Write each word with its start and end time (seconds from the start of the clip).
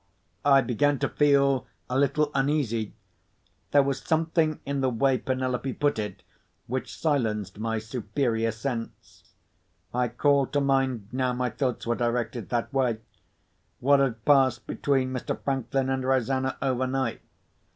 I 0.43 0.61
began 0.61 0.97
to 0.97 1.07
feel 1.09 1.67
a 1.87 1.95
little 1.95 2.31
uneasy. 2.33 2.95
There 3.69 3.83
was 3.83 4.01
something 4.01 4.59
in 4.65 4.81
the 4.81 4.89
way 4.89 5.19
Penelope 5.19 5.73
put 5.73 5.99
it 5.99 6.23
which 6.65 6.97
silenced 6.97 7.59
my 7.59 7.77
superior 7.77 8.49
sense. 8.51 9.31
I 9.93 10.07
called 10.07 10.53
to 10.53 10.59
mind, 10.59 11.09
now 11.11 11.33
my 11.33 11.51
thoughts 11.51 11.85
were 11.85 11.93
directed 11.93 12.49
that 12.49 12.73
way, 12.73 12.97
what 13.79 13.99
had 13.99 14.25
passed 14.25 14.65
between 14.65 15.13
Mr. 15.13 15.39
Franklin 15.39 15.87
and 15.87 16.03
Rosanna 16.03 16.57
overnight. 16.63 17.21